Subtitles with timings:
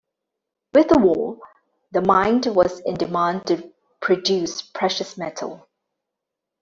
[0.73, 1.37] With the war,
[1.91, 5.69] the mine was in demand to produce precious metal.